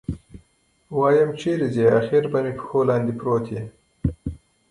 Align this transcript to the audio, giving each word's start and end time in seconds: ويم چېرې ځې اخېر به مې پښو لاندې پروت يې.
ويم 0.99 1.29
چېرې 1.39 1.67
ځې 1.73 1.83
اخېر 1.99 2.23
به 2.31 2.39
مې 2.43 2.53
پښو 2.57 2.79
لاندې 2.89 3.13
پروت 3.19 3.45
يې. 3.53 3.63